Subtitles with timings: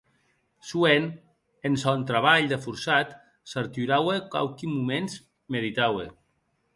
[0.67, 1.03] Soent
[1.69, 3.11] en sòn trabalh de forçat
[3.51, 5.19] s’arturaue quauqui moments;
[5.57, 6.07] meditaue.